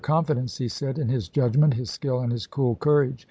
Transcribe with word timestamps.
confidence," 0.01 0.57
he 0.57 0.67
said, 0.67 0.97
"in 0.97 1.09
his 1.09 1.29
judgment, 1.29 1.75
his 1.75 1.91
skill, 1.91 2.21
and 2.21 2.31
his 2.31 2.47
cool 2.47 2.75
courage. 2.77 3.19